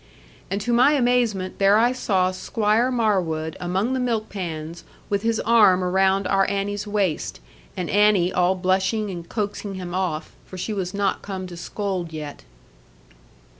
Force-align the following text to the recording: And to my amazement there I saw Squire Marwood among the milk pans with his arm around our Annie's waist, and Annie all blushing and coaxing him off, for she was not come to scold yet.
And 0.49 0.59
to 0.61 0.73
my 0.73 0.93
amazement 0.93 1.59
there 1.59 1.77
I 1.77 1.91
saw 1.91 2.31
Squire 2.31 2.89
Marwood 2.89 3.55
among 3.59 3.93
the 3.93 3.99
milk 3.99 4.29
pans 4.29 4.83
with 5.11 5.21
his 5.21 5.39
arm 5.41 5.83
around 5.83 6.25
our 6.25 6.49
Annie's 6.49 6.87
waist, 6.87 7.39
and 7.77 7.87
Annie 7.87 8.33
all 8.33 8.55
blushing 8.55 9.11
and 9.11 9.29
coaxing 9.29 9.75
him 9.75 9.93
off, 9.93 10.33
for 10.47 10.57
she 10.57 10.73
was 10.73 10.95
not 10.95 11.21
come 11.21 11.45
to 11.45 11.55
scold 11.55 12.11
yet. 12.13 12.43